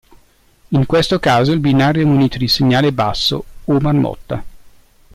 In 0.69 0.87
questo 0.87 1.19
caso 1.19 1.51
il 1.51 1.59
binario 1.59 2.01
è 2.01 2.05
munito 2.07 2.39
di 2.39 2.47
segnale 2.47 2.91
basso 2.91 3.45
o 3.65 3.79
marmotta. 3.79 4.43